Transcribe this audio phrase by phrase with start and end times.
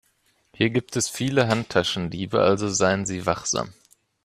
[0.55, 3.71] Hier gibt es viele Handtaschendiebe, also seien Sie wachsam.